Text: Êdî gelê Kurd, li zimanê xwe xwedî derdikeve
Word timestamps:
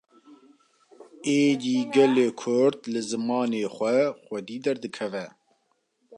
Êdî 1.43 1.77
gelê 1.93 2.27
Kurd, 2.41 2.79
li 2.91 3.01
zimanê 3.09 3.65
xwe 3.75 3.97
xwedî 4.25 4.57
derdikeve 4.65 5.25